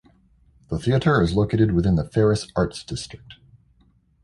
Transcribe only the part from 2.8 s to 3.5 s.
District.